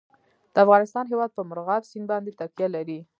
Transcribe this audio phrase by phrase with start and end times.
[0.53, 2.99] د افغانستان هیواد په مورغاب سیند باندې تکیه لري.